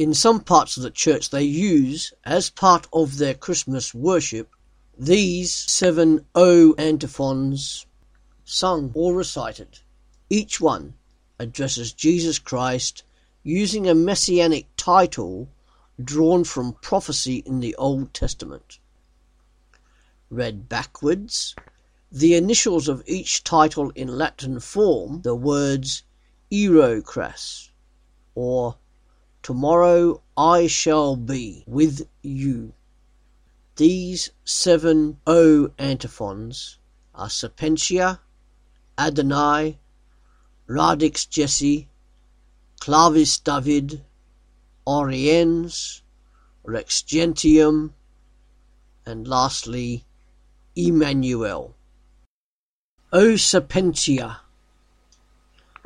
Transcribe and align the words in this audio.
In 0.00 0.14
some 0.14 0.40
parts 0.40 0.78
of 0.78 0.82
the 0.82 0.90
church 0.90 1.28
they 1.28 1.42
use, 1.42 2.14
as 2.24 2.48
part 2.48 2.88
of 2.90 3.18
their 3.18 3.34
Christmas 3.34 3.92
worship, 3.92 4.48
these 4.96 5.52
seven 5.54 6.24
O 6.34 6.74
antiphons 6.78 7.84
sung 8.42 8.92
or 8.94 9.14
recited. 9.14 9.80
Each 10.30 10.58
one 10.58 10.94
addresses 11.38 11.92
Jesus 11.92 12.38
Christ 12.38 13.02
using 13.42 13.86
a 13.86 13.94
messianic 13.94 14.68
title 14.78 15.50
drawn 16.02 16.44
from 16.44 16.78
prophecy 16.80 17.42
in 17.44 17.60
the 17.60 17.74
Old 17.74 18.14
Testament. 18.14 18.78
Read 20.30 20.66
backwards, 20.66 21.54
the 22.10 22.34
initials 22.36 22.88
of 22.88 23.02
each 23.04 23.44
title 23.44 23.90
in 23.90 24.08
Latin 24.08 24.60
form 24.60 25.20
the 25.20 25.34
words 25.34 26.04
Ero 26.50 27.02
Cras, 27.02 27.70
or 28.34 28.76
Tomorrow 29.42 30.20
I 30.36 30.66
shall 30.66 31.16
be 31.16 31.64
with 31.66 32.06
you. 32.22 32.74
These 33.76 34.30
seven 34.44 35.18
O 35.26 35.70
antiphons 35.78 36.78
are 37.14 37.30
Sapientia, 37.30 38.20
Adonai, 38.98 39.78
Radix 40.66 41.24
Jesse, 41.24 41.88
Clavis 42.80 43.38
David, 43.38 44.04
Oriens, 44.86 46.02
Rex 46.62 47.00
Gentium, 47.00 47.94
and 49.06 49.26
lastly 49.26 50.04
Emmanuel. 50.76 51.74
O 53.10 53.36
Sapientia, 53.36 54.40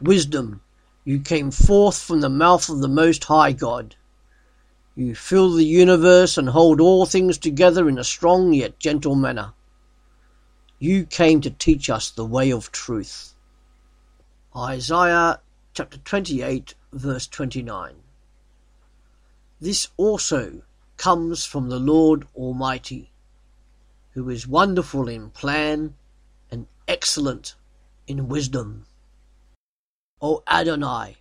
wisdom, 0.00 0.61
you 1.04 1.18
came 1.18 1.50
forth 1.50 2.00
from 2.00 2.20
the 2.20 2.28
mouth 2.28 2.68
of 2.68 2.80
the 2.80 2.88
Most 2.88 3.24
High 3.24 3.52
God. 3.52 3.96
You 4.94 5.14
fill 5.14 5.52
the 5.52 5.64
universe 5.64 6.38
and 6.38 6.50
hold 6.50 6.80
all 6.80 7.06
things 7.06 7.38
together 7.38 7.88
in 7.88 7.98
a 7.98 8.04
strong 8.04 8.52
yet 8.52 8.78
gentle 8.78 9.14
manner. 9.14 9.52
You 10.78 11.06
came 11.06 11.40
to 11.40 11.50
teach 11.50 11.88
us 11.88 12.10
the 12.10 12.24
way 12.24 12.52
of 12.52 12.70
truth. 12.70 13.34
Isaiah 14.56 15.40
chapter 15.74 15.98
28, 15.98 16.74
verse 16.92 17.26
29. 17.26 17.94
This 19.60 19.88
also 19.96 20.62
comes 20.98 21.44
from 21.44 21.68
the 21.68 21.78
Lord 21.78 22.26
Almighty, 22.36 23.10
who 24.12 24.28
is 24.28 24.46
wonderful 24.46 25.08
in 25.08 25.30
plan 25.30 25.94
and 26.50 26.66
excellent 26.86 27.54
in 28.06 28.28
wisdom. 28.28 28.84
O 30.24 30.40
Adonai, 30.46 31.16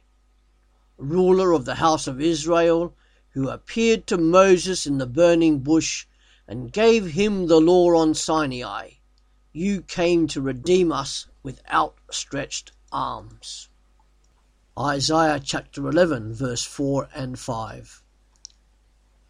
ruler 0.96 1.54
of 1.54 1.66
the 1.66 1.76
house 1.76 2.06
of 2.06 2.22
Israel, 2.22 2.96
who 3.32 3.50
appeared 3.50 4.06
to 4.06 4.16
Moses 4.16 4.86
in 4.86 5.00
the 5.00 5.08
burning 5.08 5.58
bush 5.60 6.06
and 6.48 6.72
gave 6.72 7.14
him 7.14 7.48
the 7.48 7.60
law 7.60 7.96
on 7.96 8.14
Sinai, 8.14 8.92
you 9.52 9.82
came 9.82 10.28
to 10.28 10.40
redeem 10.40 10.92
us 10.92 11.26
with 11.42 11.64
outstretched 11.74 12.74
arms. 12.92 13.70
Isaiah 14.78 15.42
chapter 15.44 15.90
11, 15.90 16.36
verse 16.36 16.64
4 16.64 17.10
and 17.16 17.40
5. 17.40 18.04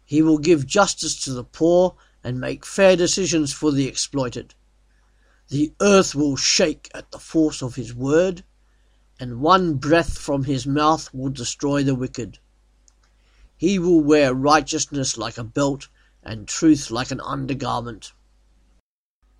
He 0.04 0.20
will 0.20 0.38
give 0.38 0.66
justice 0.66 1.18
to 1.24 1.32
the 1.32 1.44
poor 1.44 1.96
and 2.22 2.38
make 2.38 2.66
fair 2.66 2.94
decisions 2.94 3.54
for 3.54 3.72
the 3.72 3.88
exploited. 3.88 4.54
The 5.48 5.72
earth 5.80 6.14
will 6.14 6.36
shake 6.36 6.90
at 6.94 7.10
the 7.10 7.18
force 7.18 7.62
of 7.62 7.76
his 7.76 7.94
word, 7.94 8.44
and 9.22 9.40
one 9.40 9.74
breath 9.74 10.18
from 10.18 10.42
his 10.42 10.66
mouth 10.66 11.08
will 11.14 11.30
destroy 11.30 11.84
the 11.84 11.94
wicked. 11.94 12.40
He 13.56 13.78
will 13.78 14.00
wear 14.00 14.34
righteousness 14.34 15.16
like 15.16 15.38
a 15.38 15.44
belt 15.44 15.86
and 16.24 16.48
truth 16.48 16.90
like 16.90 17.12
an 17.12 17.20
undergarment. 17.20 18.14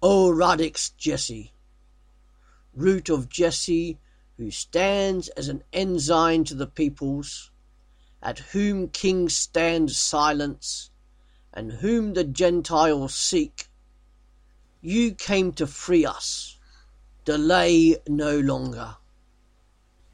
O 0.01 0.31
Radix 0.31 0.91
Jesse, 0.91 1.53
root 2.73 3.09
of 3.09 3.29
Jesse, 3.29 3.99
who 4.37 4.53
stands 4.53 5.27
as 5.31 5.49
an 5.49 5.65
ensign 5.73 6.45
to 6.45 6.55
the 6.55 6.69
peoples, 6.69 7.51
at 8.23 8.39
whom 8.39 8.87
kings 8.87 9.35
stand 9.35 9.91
silence, 9.91 10.91
and 11.53 11.73
whom 11.73 12.15
the 12.15 12.23
Gentiles 12.23 13.17
seek. 13.17 13.67
You 14.81 15.17
came 15.17 15.53
to 15.55 15.67
free 15.67 16.07
us. 16.07 16.57
Delay 17.25 17.97
no 18.07 18.39
longer. 18.39 18.99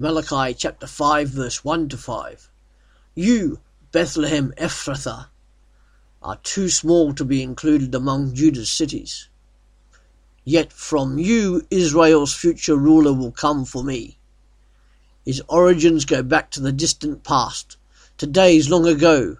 Malachi 0.00 0.54
chapter 0.54 0.86
5 0.86 1.28
verse 1.28 1.64
1 1.64 1.88
to 1.88 1.96
5. 1.96 2.52
You, 3.16 3.58
Bethlehem 3.90 4.52
Ephrathah, 4.56 5.26
are 6.22 6.36
too 6.44 6.68
small 6.68 7.12
to 7.14 7.24
be 7.24 7.42
included 7.42 7.92
among 7.92 8.32
Judah's 8.32 8.70
cities. 8.70 9.28
Yet 10.44 10.72
from 10.72 11.18
you 11.18 11.66
Israel's 11.68 12.32
future 12.32 12.76
ruler 12.76 13.12
will 13.12 13.32
come 13.32 13.64
for 13.64 13.82
me. 13.82 14.18
His 15.24 15.42
origins 15.48 16.04
go 16.04 16.22
back 16.22 16.52
to 16.52 16.60
the 16.60 16.70
distant 16.70 17.24
past, 17.24 17.76
to 18.18 18.26
days 18.28 18.70
long 18.70 18.86
ago. 18.86 19.38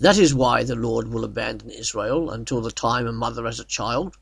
That 0.00 0.18
is 0.18 0.34
why 0.34 0.64
the 0.64 0.74
Lord 0.74 1.06
will 1.06 1.22
abandon 1.22 1.70
Israel 1.70 2.30
until 2.30 2.62
the 2.62 2.72
time 2.72 3.06
a 3.06 3.12
mother 3.12 3.44
has 3.44 3.60
a 3.60 3.64
child. 3.64 4.16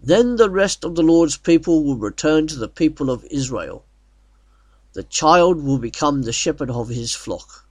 Then 0.00 0.34
the 0.34 0.50
rest 0.50 0.82
of 0.82 0.96
the 0.96 1.04
Lord's 1.04 1.36
people 1.36 1.84
will 1.84 1.98
return 1.98 2.48
to 2.48 2.56
the 2.56 2.68
people 2.68 3.10
of 3.10 3.24
Israel. 3.30 3.84
The 4.92 5.04
child 5.04 5.62
will 5.62 5.78
become 5.78 6.22
the 6.22 6.32
shepherd 6.32 6.70
of 6.70 6.88
his 6.88 7.14
flock. 7.14 7.66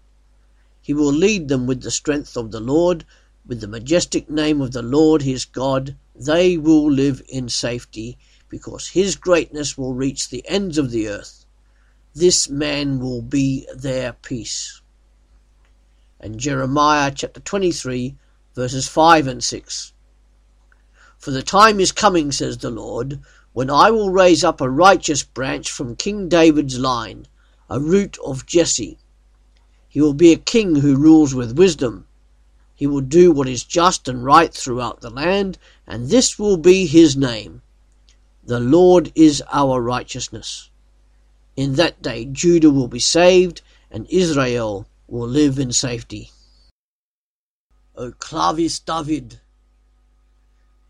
He 0.82 0.94
will 0.94 1.12
lead 1.12 1.48
them 1.48 1.68
with 1.68 1.82
the 1.82 1.92
strength 1.92 2.38
of 2.38 2.52
the 2.52 2.60
Lord, 2.60 3.06
with 3.46 3.62
the 3.62 3.68
majestic 3.68 4.30
name 4.30 4.62
of 4.62 4.72
the 4.72 4.82
Lord 4.82 5.22
his 5.22 5.46
God. 5.46 5.96
They 6.16 6.58
will 6.58 6.90
live 6.90 7.22
in 7.28 7.50
safety, 7.50 8.18
because 8.48 8.88
his 8.88 9.16
greatness 9.16 9.78
will 9.78 9.94
reach 9.94 10.30
the 10.30 10.48
ends 10.48 10.78
of 10.78 10.92
the 10.92 11.08
earth. 11.08 11.46
This 12.14 12.50
man 12.50 13.00
will 13.00 13.22
be 13.22 13.68
their 13.76 14.14
peace 14.14 14.82
and 16.20 16.40
Jeremiah 16.40 17.12
chapter 17.16 17.40
23, 17.40 18.16
verses 18.54 18.88
5 18.88 19.28
and 19.28 19.44
6. 19.44 19.94
For 21.18 21.32
the 21.32 21.44
time 21.44 21.80
is 21.80 21.92
coming, 21.92 22.32
says 22.32 22.58
the 22.58 22.70
Lord, 22.70 23.22
when 23.54 23.70
I 23.70 23.90
will 23.90 24.12
raise 24.12 24.44
up 24.44 24.62
a 24.62 24.70
righteous 24.70 25.24
branch 25.24 25.72
from 25.72 25.96
King 25.96 26.30
David's 26.30 26.78
line, 26.78 27.26
a 27.70 27.80
root 27.80 28.18
of 28.24 28.46
Jesse. 28.46 28.98
He 29.88 30.02
will 30.02 30.14
be 30.14 30.32
a 30.32 30.38
king 30.38 30.76
who 30.76 30.96
rules 30.96 31.34
with 31.34 31.58
wisdom. 31.58 32.06
He 32.76 32.86
will 32.88 33.02
do 33.02 33.32
what 33.32 33.50
is 33.50 33.64
just 33.64 34.08
and 34.08 34.24
right 34.24 34.54
throughout 34.54 35.02
the 35.02 35.10
land, 35.10 35.58
and 35.88 36.10
this 36.10 36.38
will 36.38 36.58
be 36.58 36.86
his 36.86 37.18
name. 37.18 37.62
The 38.44 38.60
Lord 38.60 39.12
is 39.16 39.44
our 39.52 39.82
righteousness. 39.82 40.70
In 41.56 41.76
that 41.76 42.02
day 42.02 42.26
Judah 42.26 42.70
will 42.70 42.88
be 42.88 43.00
saved, 43.00 43.62
and 43.92 44.08
Israel 44.10 44.88
will 45.08 45.28
live 45.28 45.60
in 45.60 45.74
safety. 45.74 46.32
O 47.96 48.12
Clavis 48.12 48.80
David, 48.80 49.42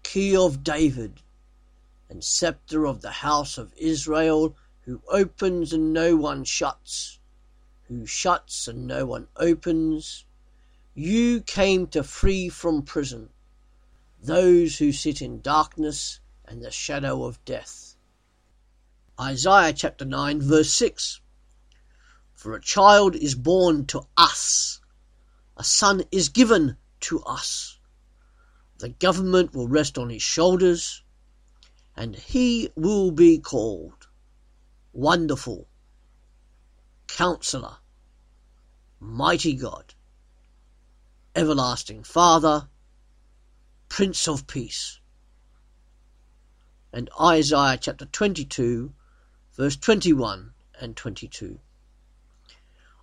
key 0.04 0.36
of 0.36 0.64
David, 0.64 1.22
and 2.10 2.24
sceptre 2.24 2.86
of 2.86 3.02
the 3.02 3.12
house 3.12 3.58
of 3.58 3.74
Israel, 3.78 4.56
who 4.82 5.02
opens 5.10 5.74
and 5.74 5.94
no 5.94 6.16
one 6.16 6.44
shuts, 6.44 7.20
who 7.84 8.06
shuts 8.06 8.68
and 8.68 8.88
no 8.88 9.06
one 9.06 9.28
opens, 9.36 10.26
you 10.96 11.42
came 11.42 11.88
to 11.88 12.04
free 12.04 12.50
from 12.50 12.82
prison 12.82 13.30
those 14.22 14.78
who 14.78 14.92
sit 14.92 15.22
in 15.22 15.42
darkness 15.42 16.20
and 16.46 16.62
the 16.62 16.72
shadow 16.72 17.24
of 17.24 17.44
death. 17.46 17.96
Isaiah 19.20 19.74
chapter 19.74 20.06
9, 20.06 20.42
verse 20.42 20.74
6. 20.74 21.22
For 22.34 22.54
a 22.54 22.62
child 22.62 23.16
is 23.16 23.36
born 23.36 23.86
to 23.88 24.08
us, 24.18 24.82
a 25.58 25.64
son 25.64 26.04
is 26.12 26.30
given 26.30 26.78
to 27.02 27.22
us. 27.24 27.80
The 28.78 28.90
government 28.90 29.54
will 29.54 29.68
rest 29.68 29.98
on 29.98 30.10
his 30.10 30.22
shoulders, 30.22 31.04
and 32.00 32.16
he 32.16 32.70
will 32.78 33.12
be 33.12 33.38
called 33.38 34.08
Wonderful, 34.94 35.68
Counselor, 37.08 37.76
Mighty 39.02 39.54
God, 39.54 39.94
Everlasting 41.36 42.04
Father, 42.04 42.70
Prince 43.90 44.30
of 44.30 44.48
Peace. 44.48 45.02
And 46.94 47.10
Isaiah 47.20 47.78
chapter 47.78 48.06
22, 48.06 48.94
verse 49.58 49.76
21 49.76 50.54
and 50.80 50.96
22. 50.96 51.60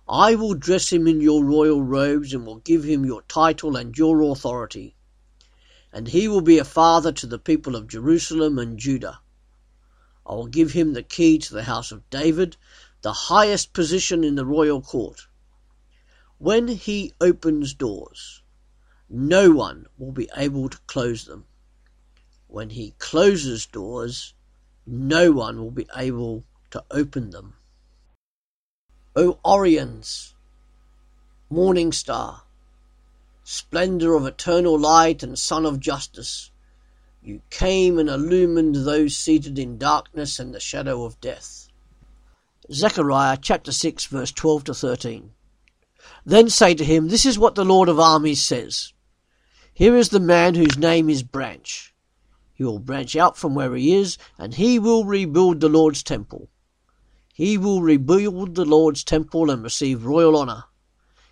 I 0.09 0.33
will 0.33 0.55
dress 0.55 0.91
him 0.91 1.07
in 1.07 1.21
your 1.21 1.45
royal 1.45 1.83
robes 1.83 2.33
and 2.33 2.47
will 2.47 2.61
give 2.61 2.83
him 2.83 3.05
your 3.05 3.21
title 3.27 3.75
and 3.75 3.95
your 3.95 4.23
authority. 4.23 4.96
And 5.91 6.07
he 6.09 6.27
will 6.27 6.41
be 6.41 6.59
a 6.59 6.65
father 6.65 7.11
to 7.13 7.27
the 7.27 7.39
people 7.39 7.75
of 7.75 7.87
Jerusalem 7.87 8.59
and 8.59 8.77
Judah. 8.77 9.19
I 10.25 10.33
will 10.33 10.47
give 10.47 10.73
him 10.73 10.93
the 10.93 11.03
key 11.03 11.37
to 11.39 11.53
the 11.53 11.63
house 11.63 11.91
of 11.91 12.09
David, 12.09 12.57
the 13.01 13.13
highest 13.13 13.73
position 13.73 14.23
in 14.23 14.35
the 14.35 14.45
royal 14.45 14.81
court. 14.81 15.27
When 16.37 16.67
he 16.67 17.13
opens 17.21 17.73
doors, 17.73 18.43
no 19.09 19.51
one 19.51 19.85
will 19.97 20.11
be 20.11 20.29
able 20.35 20.69
to 20.69 20.77
close 20.87 21.25
them. 21.25 21.45
When 22.47 22.71
he 22.71 22.93
closes 22.99 23.65
doors, 23.65 24.33
no 24.85 25.31
one 25.31 25.57
will 25.59 25.71
be 25.71 25.87
able 25.95 26.43
to 26.71 26.83
open 26.91 27.31
them. 27.31 27.55
O 29.15 29.39
Oriens, 29.43 30.33
morning 31.49 31.91
star, 31.91 32.43
splendour 33.49 34.13
of 34.13 34.25
eternal 34.25 34.77
light 34.77 35.23
and 35.23 35.39
sun 35.39 35.65
of 35.65 35.79
justice, 35.79 36.51
you 37.21 37.41
came 37.49 37.97
and 37.97 38.09
illumined 38.09 38.75
those 38.75 39.15
seated 39.15 39.57
in 39.57 39.77
darkness 39.77 40.37
and 40.37 40.53
the 40.53 40.59
shadow 40.59 41.05
of 41.05 41.21
death. 41.21 41.69
Zechariah 42.69 43.37
chapter 43.41 43.71
6 43.71 44.03
verse 44.07 44.33
12 44.33 44.65
to 44.65 44.73
13. 44.73 45.31
Then 46.25 46.49
say 46.49 46.75
to 46.75 46.83
him, 46.83 47.07
This 47.07 47.25
is 47.25 47.39
what 47.39 47.55
the 47.55 47.63
Lord 47.63 47.87
of 47.87 48.01
armies 48.01 48.43
says. 48.43 48.91
Here 49.73 49.95
is 49.95 50.09
the 50.09 50.19
man 50.19 50.55
whose 50.55 50.77
name 50.77 51.09
is 51.09 51.23
Branch. 51.23 51.93
He 52.53 52.65
will 52.65 52.79
branch 52.79 53.15
out 53.15 53.37
from 53.37 53.55
where 53.55 53.73
he 53.75 53.95
is, 53.95 54.17
and 54.37 54.55
he 54.55 54.77
will 54.77 55.05
rebuild 55.05 55.61
the 55.61 55.69
Lord's 55.69 56.03
temple. 56.03 56.49
He 57.33 57.57
will 57.57 57.81
rebuild 57.81 58.55
the 58.55 58.65
Lord's 58.65 59.05
temple 59.05 59.49
and 59.49 59.63
receive 59.63 60.03
royal 60.03 60.35
honour. 60.35 60.65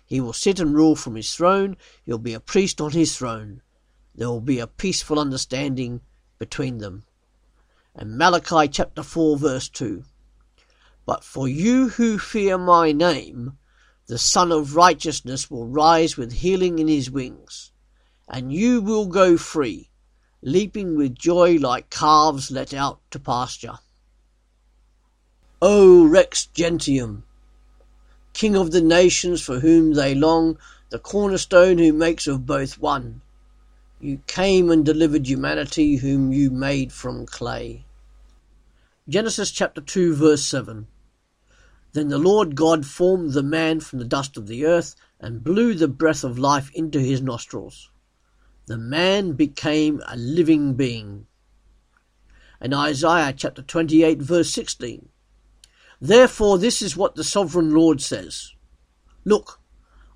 He 0.06 0.20
will 0.20 0.32
sit 0.32 0.60
and 0.60 0.74
rule 0.74 0.96
from 0.96 1.16
his 1.16 1.34
throne. 1.34 1.76
He 2.04 2.12
will 2.12 2.18
be 2.18 2.32
a 2.32 2.40
priest 2.40 2.80
on 2.80 2.92
his 2.92 3.16
throne. 3.18 3.62
There 4.14 4.28
will 4.28 4.40
be 4.40 4.60
a 4.60 4.66
peaceful 4.66 5.18
understanding 5.18 6.00
between 6.38 6.78
them. 6.78 7.04
And 7.94 8.16
Malachi 8.16 8.68
chapter 8.68 9.02
4 9.02 9.36
verse 9.36 9.68
2. 9.68 10.04
But 11.04 11.24
for 11.24 11.48
you 11.48 11.90
who 11.90 12.18
fear 12.18 12.56
my 12.56 12.92
name, 12.92 13.58
the 14.06 14.18
Sun 14.18 14.52
of 14.52 14.76
Righteousness 14.76 15.50
will 15.50 15.66
rise 15.66 16.16
with 16.16 16.32
healing 16.32 16.78
in 16.78 16.86
his 16.86 17.10
wings, 17.10 17.72
and 18.28 18.52
you 18.52 18.80
will 18.80 19.06
go 19.06 19.36
free, 19.36 19.90
leaping 20.42 20.96
with 20.96 21.16
joy 21.16 21.56
like 21.56 21.90
calves 21.90 22.50
let 22.50 22.72
out 22.72 23.00
to 23.10 23.18
pasture. 23.18 23.78
O 25.60 26.06
Rex 26.06 26.46
Gentium, 26.46 27.24
King 28.36 28.54
of 28.54 28.70
the 28.70 28.82
nations 28.82 29.40
for 29.40 29.60
whom 29.60 29.94
they 29.94 30.14
long, 30.14 30.58
the 30.90 30.98
cornerstone 30.98 31.78
who 31.78 31.90
makes 31.90 32.26
of 32.26 32.44
both 32.44 32.78
one, 32.78 33.22
you 33.98 34.20
came 34.26 34.70
and 34.70 34.84
delivered 34.84 35.26
humanity 35.26 35.96
whom 35.96 36.34
you 36.34 36.50
made 36.50 36.92
from 36.92 37.24
clay. 37.24 37.86
Genesis 39.08 39.50
chapter 39.50 39.80
2 39.80 40.14
verse 40.14 40.44
7 40.44 40.86
then 41.94 42.08
the 42.08 42.18
Lord 42.18 42.56
God 42.56 42.84
formed 42.84 43.32
the 43.32 43.42
man 43.42 43.80
from 43.80 44.00
the 44.00 44.04
dust 44.04 44.36
of 44.36 44.48
the 44.48 44.66
earth 44.66 44.94
and 45.18 45.42
blew 45.42 45.72
the 45.72 45.88
breath 45.88 46.24
of 46.24 46.38
life 46.38 46.70
into 46.74 47.00
his 47.00 47.22
nostrils. 47.22 47.88
The 48.66 48.76
man 48.76 49.32
became 49.32 50.02
a 50.06 50.14
living 50.14 50.74
being. 50.74 51.26
And 52.60 52.74
Isaiah 52.74 53.32
chapter 53.34 53.62
28 53.62 54.20
verse 54.20 54.50
16. 54.50 55.08
Therefore 56.00 56.58
this 56.58 56.82
is 56.82 56.96
what 56.96 57.14
the 57.14 57.24
sovereign 57.24 57.72
Lord 57.72 58.00
says. 58.00 58.52
Look, 59.24 59.60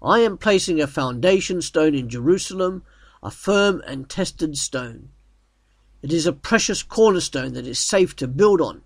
I 0.02 0.20
am 0.20 0.38
placing 0.38 0.80
a 0.80 0.86
foundation 0.86 1.62
stone 1.62 1.94
in 1.94 2.08
Jerusalem, 2.08 2.84
a 3.22 3.30
firm 3.30 3.82
and 3.86 4.08
tested 4.08 4.56
stone. 4.56 5.10
It 6.02 6.12
is 6.12 6.26
a 6.26 6.32
precious 6.32 6.82
cornerstone 6.82 7.52
that 7.52 7.66
is 7.66 7.78
safe 7.78 8.16
to 8.16 8.28
build 8.28 8.60
on. 8.60 8.82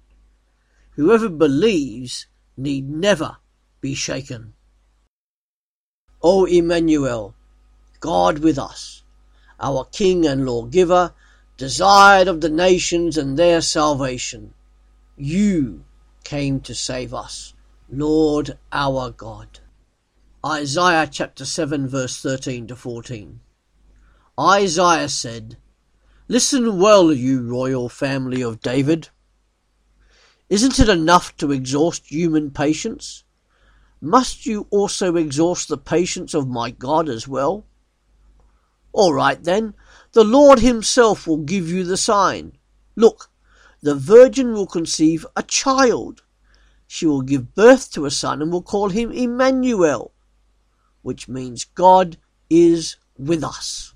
Whoever 0.93 1.29
believes 1.29 2.27
need 2.57 2.89
never 2.89 3.37
be 3.81 3.95
shaken. 3.95 4.55
O 6.23 6.47
Emmanuel, 6.47 7.35
God 8.01 8.39
with 8.39 8.59
us, 8.59 9.03
our 9.61 9.85
King 9.85 10.27
and 10.27 10.47
Lawgiver, 10.47 11.13
desired 11.57 12.29
of 12.29 12.41
the 12.41 12.49
nations 12.49 13.17
and 13.17 13.39
their 13.39 13.61
salvation, 13.61 14.55
you 15.17 15.85
came 16.25 16.61
to 16.61 16.75
save 16.75 17.15
us, 17.15 17.55
Lord 17.89 18.59
our 18.73 19.11
God. 19.11 19.61
Isaiah 20.45 21.09
chapter 21.11 21.45
7 21.45 21.87
verse 21.87 22.21
13 22.21 22.67
to 22.67 22.77
14. 22.77 23.41
Isaiah 24.39 25.09
said, 25.09 25.57
Listen 26.27 26.79
well, 26.79 27.13
you 27.13 27.43
royal 27.43 27.89
family 27.89 28.43
of 28.43 28.61
David. 28.61 29.11
Isn't 30.51 30.79
it 30.79 30.89
enough 30.89 31.37
to 31.37 31.53
exhaust 31.53 32.11
human 32.11 32.51
patience? 32.51 33.25
Must 34.01 34.45
you 34.45 34.67
also 34.71 35.17
exhaust 35.17 35.69
the 35.69 35.79
patience 35.79 36.35
of 36.35 36.49
my 36.49 36.71
God 36.71 37.09
as 37.09 37.29
well? 37.29 37.65
All 38.93 39.15
right 39.15 39.43
then, 39.43 39.75
the 40.13 40.25
Lord 40.25 40.61
himself 40.61 41.27
will 41.27 41.39
give 41.39 41.69
you 41.69 41.85
the 41.85 41.97
sign. 41.97 42.59
Look, 42.97 43.31
the 43.85 43.95
virgin 43.95 44.55
will 44.55 44.67
conceive 44.67 45.27
a 45.37 45.43
child. 45.43 46.23
She 46.87 47.05
will 47.05 47.21
give 47.21 47.55
birth 47.55 47.93
to 47.93 48.07
a 48.07 48.11
son 48.11 48.41
and 48.41 48.51
will 48.51 48.63
call 48.63 48.89
him 48.89 49.13
Emmanuel, 49.13 50.15
which 51.03 51.29
means 51.29 51.65
God 51.65 52.17
is 52.49 52.97
with 53.19 53.45
us. 53.45 53.94